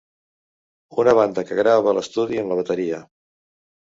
[1.03, 3.03] Una banda que grava a l'estudi amb la bateria.